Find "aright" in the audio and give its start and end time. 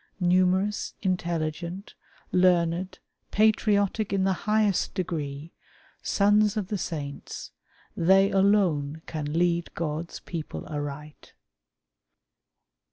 10.65-11.35